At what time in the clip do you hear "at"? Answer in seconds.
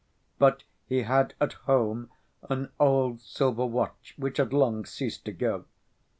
1.39-1.53